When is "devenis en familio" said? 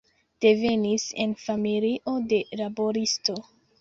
0.45-2.17